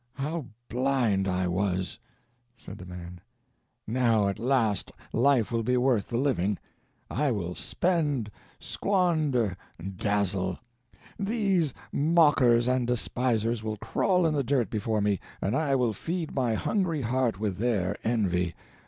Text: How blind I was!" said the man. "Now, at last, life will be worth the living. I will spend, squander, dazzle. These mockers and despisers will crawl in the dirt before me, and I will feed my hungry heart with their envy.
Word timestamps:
How 0.15 0.47
blind 0.67 1.27
I 1.27 1.47
was!" 1.47 1.99
said 2.55 2.79
the 2.79 2.87
man. 2.87 3.21
"Now, 3.85 4.29
at 4.29 4.39
last, 4.39 4.91
life 5.13 5.51
will 5.51 5.61
be 5.61 5.77
worth 5.77 6.07
the 6.07 6.17
living. 6.17 6.57
I 7.11 7.29
will 7.31 7.53
spend, 7.53 8.31
squander, 8.59 9.55
dazzle. 9.95 10.57
These 11.19 11.75
mockers 11.91 12.67
and 12.67 12.87
despisers 12.87 13.61
will 13.63 13.77
crawl 13.77 14.25
in 14.25 14.33
the 14.33 14.43
dirt 14.43 14.71
before 14.71 15.01
me, 15.01 15.19
and 15.39 15.55
I 15.55 15.75
will 15.75 15.93
feed 15.93 16.33
my 16.33 16.55
hungry 16.55 17.01
heart 17.01 17.39
with 17.39 17.59
their 17.59 17.95
envy. 18.03 18.55